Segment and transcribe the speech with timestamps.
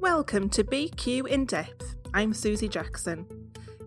[0.00, 1.96] Welcome to BQ In Depth.
[2.12, 3.26] I'm Susie Jackson.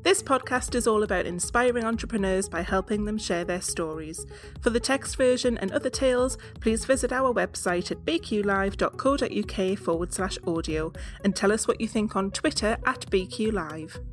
[0.01, 4.25] This podcast is all about inspiring entrepreneurs by helping them share their stories.
[4.61, 10.39] For the text version and other tales, please visit our website at bqlive.co.uk forward slash
[10.48, 10.91] audio
[11.23, 14.04] and tell us what you think on Twitter at bqlive.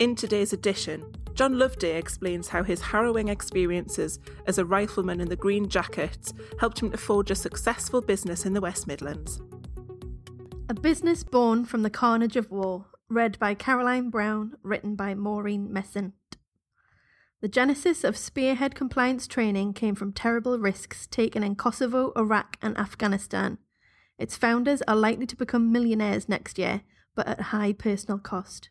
[0.00, 1.04] In today's edition,
[1.34, 6.80] John Loveday explains how his harrowing experiences as a rifleman in the Green Jackets helped
[6.80, 9.40] him to forge a successful business in the West Midlands.
[10.68, 15.72] A Business Born from the Carnage of War, read by Caroline Brown, written by Maureen
[15.72, 16.14] Messent.
[17.40, 22.76] The genesis of spearhead compliance training came from terrible risks taken in Kosovo, Iraq, and
[22.76, 23.58] Afghanistan.
[24.18, 26.80] Its founders are likely to become millionaires next year,
[27.14, 28.70] but at high personal cost.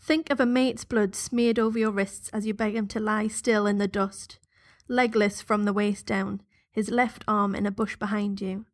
[0.00, 3.26] Think of a mate's blood smeared over your wrists as you beg him to lie
[3.26, 4.38] still in the dust,
[4.86, 8.66] legless from the waist down, his left arm in a bush behind you.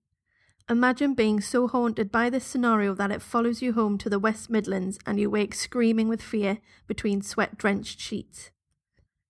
[0.70, 4.50] Imagine being so haunted by this scenario that it follows you home to the West
[4.50, 8.50] Midlands and you wake screaming with fear between sweat drenched sheets.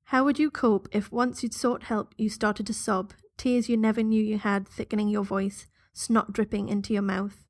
[0.06, 3.76] How would you cope if once you'd sought help you started to sob, tears you
[3.76, 7.44] never knew you had thickening your voice, snot dripping into your mouth?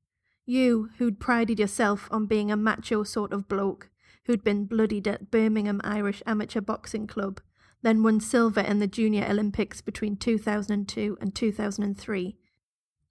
[0.45, 3.89] You, who'd prided yourself on being a macho sort of bloke,
[4.25, 7.41] who'd been bloodied at Birmingham Irish Amateur Boxing Club,
[7.81, 12.38] then won silver in the Junior Olympics between 2002 and 2003.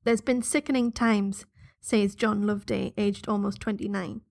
[0.09, 1.45] There's been sickening times,
[1.83, 4.23] says John Loveday, aged almost 29.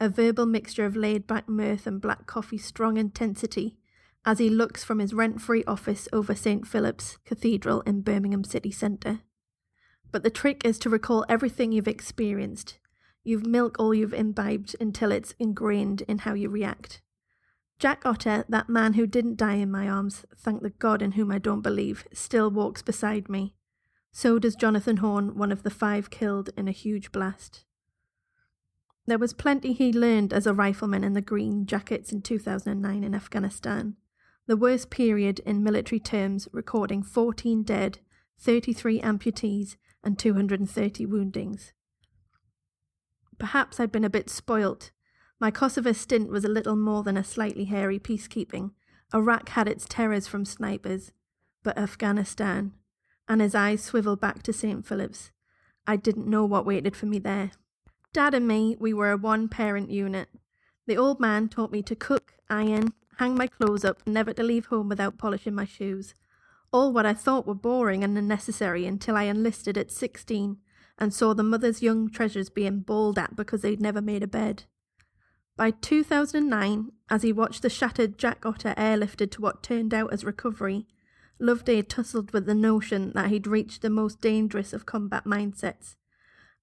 [0.00, 3.76] A verbal mixture of laid back mirth and black coffee strong intensity
[4.24, 6.66] as he looks from his rent free office over St.
[6.66, 9.20] Philip's Cathedral in Birmingham city centre.
[10.10, 12.78] But the trick is to recall everything you've experienced,
[13.22, 17.02] You've milk all you've imbibed until it's ingrained in how you react.
[17.78, 21.30] Jack Otter, that man who didn't die in my arms, thank the God in whom
[21.30, 23.54] I don't believe, still walks beside me.
[24.12, 27.64] So does Jonathan Horn, one of the five killed in a huge blast.
[29.06, 33.14] There was plenty he learned as a rifleman in the Green Jackets in 2009 in
[33.14, 33.96] Afghanistan,
[34.46, 38.00] the worst period in military terms, recording 14 dead,
[38.38, 41.72] 33 amputees, and 230 woundings.
[43.38, 44.90] Perhaps I'd been a bit spoilt.
[45.40, 48.72] My Kosovo stint was a little more than a slightly hairy peacekeeping.
[49.14, 51.12] Iraq had its terrors from snipers.
[51.62, 52.72] But Afghanistan.
[53.30, 54.84] And his eyes swiveled back to St.
[54.84, 55.30] Philip's.
[55.86, 57.52] I didn't know what waited for me there.
[58.12, 60.28] Dad and me, we were a one parent unit.
[60.88, 64.66] The old man taught me to cook, iron, hang my clothes up, never to leave
[64.66, 66.12] home without polishing my shoes.
[66.72, 70.56] All what I thought were boring and unnecessary until I enlisted at 16
[70.98, 74.64] and saw the mother's young treasures being bawled at because they'd never made a bed.
[75.56, 80.24] By 2009, as he watched the shattered Jack Otter airlifted to what turned out as
[80.24, 80.88] recovery,
[81.40, 85.96] Loveday tussled with the notion that he'd reached the most dangerous of combat mindsets.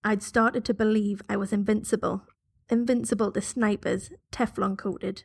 [0.03, 2.23] I'd started to believe I was invincible,
[2.69, 5.23] invincible to snipers, Teflon coated.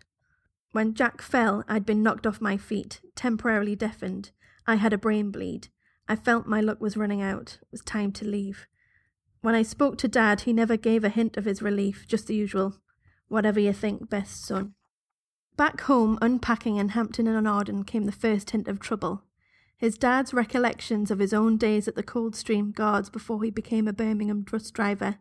[0.73, 4.31] When Jack fell, I'd been knocked off my feet, temporarily deafened.
[4.67, 5.69] I had a brain bleed.
[6.09, 7.59] I felt my luck was running out.
[7.61, 8.67] It was time to leave.
[9.43, 12.35] When I spoke to Dad, he never gave a hint of his relief, just the
[12.35, 12.79] usual,
[13.29, 14.75] whatever you think best, son.
[15.57, 19.25] Back home, unpacking in Hampton-in-Arden came the first hint of trouble.
[19.83, 23.93] His dad's recollections of his own days at the Coldstream Guards before he became a
[23.93, 25.17] Birmingham bus driver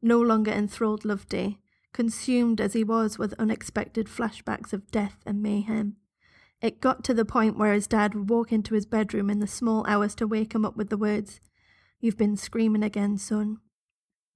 [0.00, 1.58] no longer enthralled Loveday,
[1.92, 5.96] consumed as he was with unexpected flashbacks of death and mayhem.
[6.62, 9.48] It got to the point where his dad would walk into his bedroom in the
[9.48, 11.40] small hours to wake him up with the words,
[11.98, 13.58] You've been screaming again, son.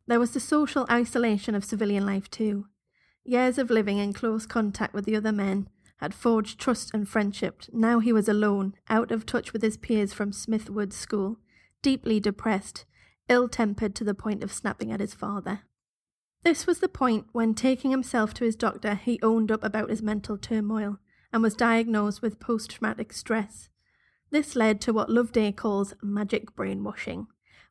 [0.09, 2.67] There was the social isolation of civilian life, too.
[3.23, 7.63] Years of living in close contact with the other men had forged trust and friendship.
[7.73, 11.39] Now he was alone, out of touch with his peers from Smith Woods School,
[11.83, 12.85] deeply depressed,
[13.29, 15.61] ill tempered to the point of snapping at his father.
[16.45, 20.03] This was the point when, taking himself to his doctor, he owned up about his
[20.03, 20.99] mental turmoil
[21.33, 23.69] and was diagnosed with post traumatic stress.
[24.31, 27.27] This led to what Loveday calls magic brainwashing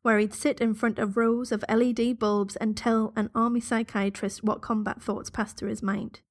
[0.07, 4.41] where he'd sit in front of rows of LED bulbs and tell an army psychiatrist
[4.41, 6.21] what combat thoughts passed through his mind.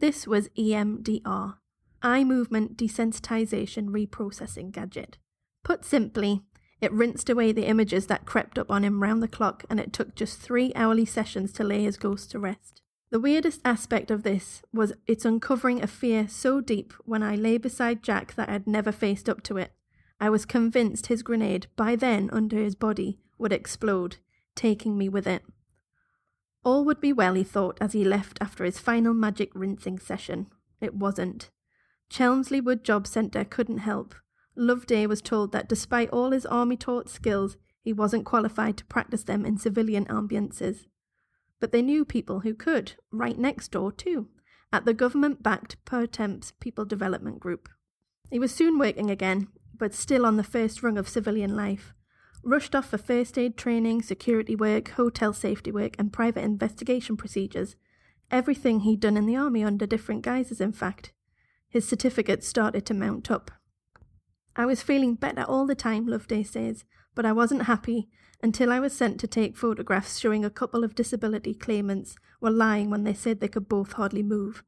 [0.00, 1.56] This was EMDR,
[2.00, 5.18] Eye Movement Desensitization Reprocessing Gadget.
[5.62, 6.40] Put simply,
[6.80, 9.92] it rinsed away the images that crept up on him round the clock, and it
[9.92, 12.80] took just three hourly sessions to lay his ghost to rest.
[13.10, 17.58] The weirdest aspect of this was its uncovering a fear so deep when I lay
[17.58, 19.72] beside Jack that I'd never faced up to it.
[20.18, 24.16] I was convinced his grenade, by then under his body, would explode,
[24.54, 25.42] taking me with it.
[26.64, 30.48] All would be well, he thought, as he left after his final magic rinsing session.
[30.80, 31.50] It wasn't.
[32.10, 34.14] Chelmsley Wood Job Centre couldn't help.
[34.56, 39.24] Loveday was told that despite all his army taught skills, He wasn't qualified to practice
[39.24, 40.86] them in civilian ambiances.
[41.60, 44.28] But they knew people who could, right next door too,
[44.72, 47.68] at the government backed Per Pertemps People Development Group.
[48.30, 51.94] He was soon working again, but still on the first rung of civilian life.
[52.42, 57.76] Rushed off for first aid training, security work, hotel safety work, and private investigation procedures.
[58.30, 61.12] Everything he'd done in the army under different guises, in fact.
[61.68, 63.50] His certificates started to mount up.
[64.56, 66.84] I was feeling better all the time, Loveday says,
[67.14, 68.08] but I wasn't happy
[68.42, 72.90] until I was sent to take photographs showing a couple of disability claimants were lying
[72.90, 74.64] when they said they could both hardly move.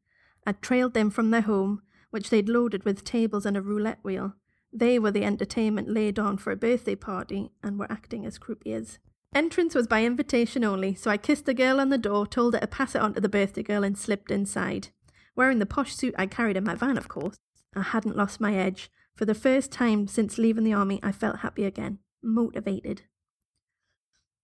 [0.47, 4.35] I'd trailed them from their home, which they'd loaded with tables and a roulette wheel.
[4.73, 8.99] They were the entertainment laid on for a birthday party and were acting as croupiers.
[9.35, 12.61] Entrance was by invitation only, so I kissed the girl on the door, told her
[12.61, 14.89] to pass it on to the birthday girl, and slipped inside.
[15.35, 17.37] Wearing the posh suit I carried in my van, of course.
[17.75, 18.91] I hadn't lost my edge.
[19.15, 23.03] For the first time since leaving the army, I felt happy again, motivated.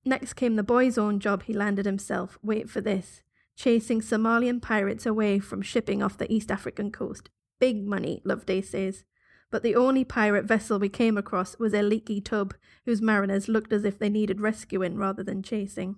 [0.04, 2.38] Next came the boy's own job he landed himself.
[2.42, 3.22] Wait for this
[3.56, 7.28] chasing Somalian pirates away from shipping off the East African coast.
[7.58, 9.02] Big money, Loveday says.
[9.50, 12.54] But the only pirate vessel we came across was a leaky tub,
[12.84, 15.96] whose mariners looked as if they needed rescuing rather than chasing.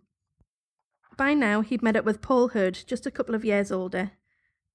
[1.16, 4.12] By now, he'd met up with Paul Hood, just a couple of years older,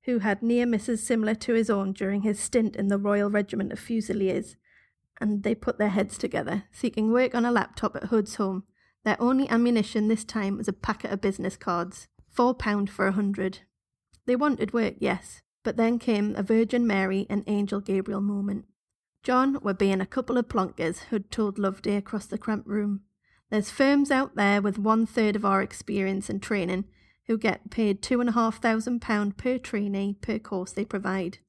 [0.04, 3.72] who had near misses similar to his own during his stint in the Royal Regiment
[3.72, 4.58] of Fusiliers,
[5.20, 8.64] and they put their heads together, seeking work on a laptop at Hood's home.
[9.06, 13.14] Their only ammunition this time was a packet of business cards, four pound for a
[13.14, 13.60] hundred.
[14.26, 18.66] They wanted work, yes, but then came a Virgin Mary and Angel Gabriel moment.
[19.24, 23.02] John were being a couple of plonkers who'd told Loveday across the cramped room.
[23.50, 26.86] There's firms out there with one third of our experience and training
[27.26, 31.40] who get paid two and a half thousand pound per trainee per course they provide.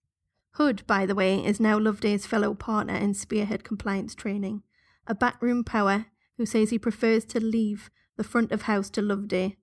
[0.52, 4.62] Hood, by the way, is now Loveday's fellow partner in Spearhead compliance training,
[5.06, 6.06] a backroom power
[6.38, 9.56] who says he prefers to leave the front of house to Loveday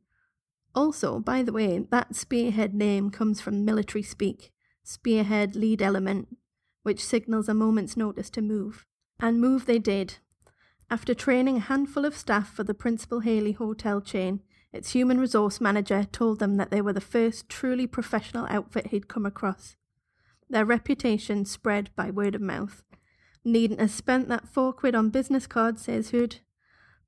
[0.75, 4.51] also, by the way, that spearhead name comes from military speak,
[4.83, 6.35] spearhead lead element,
[6.83, 8.85] which signals a moment's notice to move.
[9.19, 10.17] And move they did.
[10.89, 14.41] After training a handful of staff for the Principal Hayley hotel chain,
[14.71, 19.07] its human resource manager told them that they were the first truly professional outfit he'd
[19.07, 19.75] come across.
[20.49, 22.83] Their reputation spread by word of mouth.
[23.45, 26.37] Needn't have spent that four quid on business cards, says Hood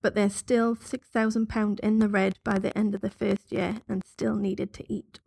[0.06, 4.04] but they're still £6,000 in the red by the end of the first year and
[4.06, 5.20] still needed to eat.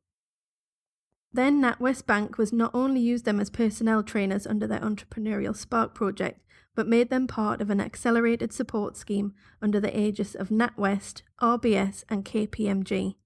[1.32, 5.96] Then NatWest Bank was not only used them as personnel trainers under their entrepreneurial Spark
[5.96, 6.42] project,
[6.76, 12.04] but made them part of an accelerated support scheme under the aegis of NatWest, RBS,
[12.08, 13.16] and KPMG.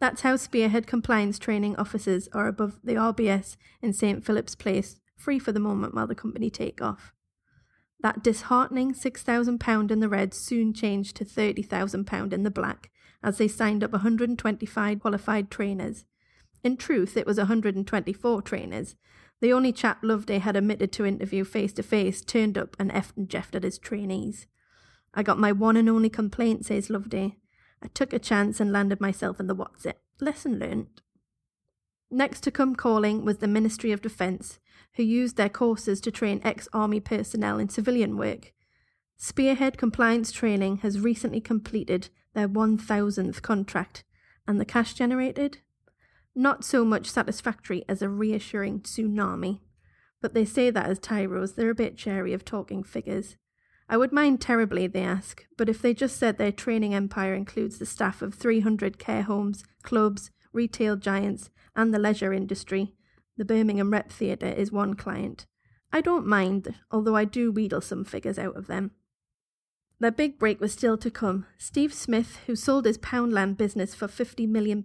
[0.00, 4.24] That's how Spearhead compliance training officers are above the RBS in St.
[4.24, 7.12] Philip's Place, free for the moment while the company take off.
[8.00, 12.90] That disheartening £6,000 in the red soon changed to £30,000 in the black
[13.22, 16.04] as they signed up 125 qualified trainers.
[16.62, 18.96] In truth, it was 124 trainers.
[19.40, 23.16] The only chap Loveday had omitted to interview face to face turned up and effed
[23.16, 24.46] and jeffed at his trainees.
[25.12, 27.36] I got my one and only complaint, says Loveday.
[27.82, 29.98] I took a chance and landed myself in the what's it.
[30.20, 31.02] Lesson learnt.
[32.10, 34.58] Next to come calling was the Ministry of Defence,
[34.96, 38.52] who used their courses to train ex army personnel in civilian work.
[39.16, 44.04] Spearhead Compliance Training has recently completed their 1000th contract,
[44.46, 45.58] and the cash generated?
[46.34, 49.60] Not so much satisfactory as a reassuring tsunami.
[50.20, 53.36] But they say that as tyros, they're a bit chary of talking figures.
[53.88, 57.78] I would mind terribly, they ask, but if they just said their training empire includes
[57.78, 62.95] the staff of 300 care homes, clubs, retail giants, and the leisure industry,
[63.36, 65.46] the Birmingham Rep Theatre is one client.
[65.92, 68.92] I don't mind, although I do wheedle some figures out of them.
[69.98, 71.46] Their big break was still to come.
[71.56, 74.84] Steve Smith, who sold his Poundland business for £50 million,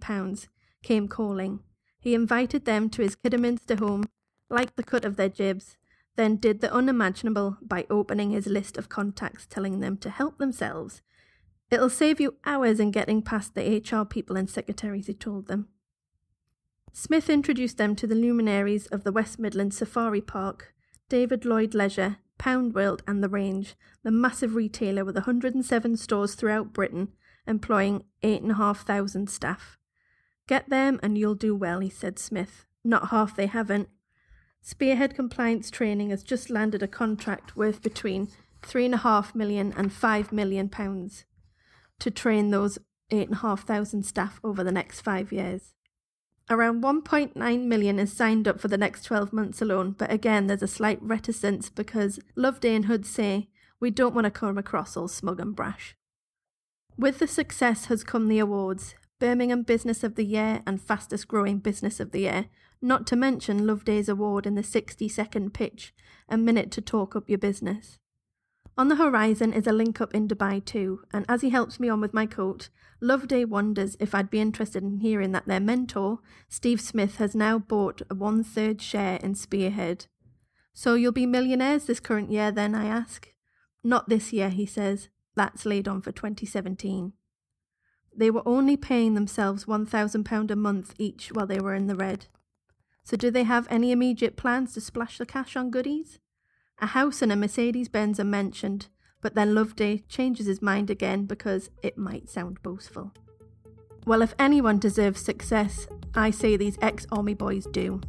[0.82, 1.60] came calling.
[2.00, 4.04] He invited them to his Kidderminster home,
[4.48, 5.76] liked the cut of their jibs,
[6.16, 11.02] then did the unimaginable by opening his list of contacts telling them to help themselves.
[11.70, 15.68] It'll save you hours in getting past the HR people and secretaries, he told them.
[16.92, 20.74] Smith introduced them to the luminaries of the West Midlands Safari Park,
[21.08, 26.72] David Lloyd Leisure, Pound World, and The Range, the massive retailer with 107 stores throughout
[26.72, 27.08] Britain,
[27.46, 29.78] employing 8,500 staff.
[30.46, 32.66] Get them and you'll do well, he said Smith.
[32.84, 33.88] Not half they haven't.
[34.60, 38.28] Spearhead Compliance Training has just landed a contract worth between
[38.62, 41.24] three and a half million and five million pounds
[42.00, 42.78] to train those
[43.10, 45.74] eight and a half thousand staff over the next five years.
[46.52, 50.62] Around 1.9 million is signed up for the next 12 months alone, but again, there's
[50.62, 53.48] a slight reticence because Loveday and Hood say
[53.80, 55.96] We don't want to come across all smug and brash.
[56.98, 61.56] With the success has come the awards Birmingham Business of the Year and Fastest Growing
[61.56, 62.50] Business of the Year,
[62.82, 65.94] not to mention Loveday's award in the 60 second pitch,
[66.28, 67.98] a minute to talk up your business.
[68.78, 71.90] On the horizon is a link up in Dubai too, and as he helps me
[71.90, 72.70] on with my coat,
[73.02, 77.58] Loveday wonders if I'd be interested in hearing that their mentor, Steve Smith, has now
[77.58, 80.06] bought a one third share in Spearhead.
[80.72, 83.28] So you'll be millionaires this current year then, I ask?
[83.84, 85.10] Not this year, he says.
[85.34, 87.12] That's laid on for 2017.
[88.14, 92.26] They were only paying themselves £1,000 a month each while they were in the red.
[93.04, 96.20] So do they have any immediate plans to splash the cash on goodies?
[96.82, 98.88] A house and a Mercedes Benz are mentioned,
[99.20, 103.12] but then Loveday changes his mind again because it might sound boastful.
[104.04, 105.86] Well, if anyone deserves success,
[106.16, 108.00] I say these ex army boys do.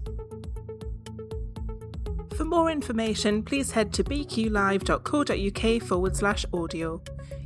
[2.36, 7.00] For more information, please head to bqlive.co.uk forward slash audio.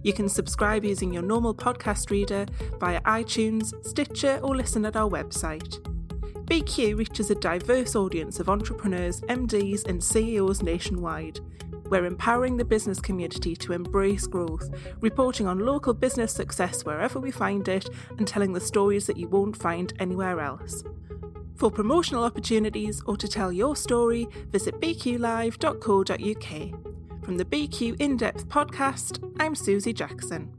[0.04, 2.46] You can subscribe using your normal podcast reader
[2.80, 5.97] via iTunes, Stitcher, or listen at our website.
[6.48, 11.42] BQ reaches a diverse audience of entrepreneurs, MDs, and CEOs nationwide.
[11.89, 14.70] We're empowering the business community to embrace growth,
[15.01, 19.27] reporting on local business success wherever we find it, and telling the stories that you
[19.27, 20.86] won't find anywhere else.
[21.56, 25.24] For promotional opportunities or to tell your story, visit bqlive.co.uk.
[27.25, 30.57] From the BQ In Depth podcast, I'm Susie Jackson.